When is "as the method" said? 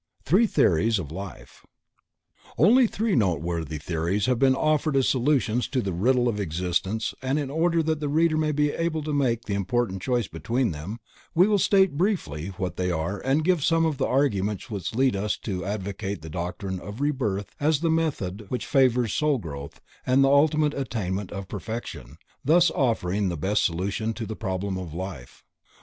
17.59-18.47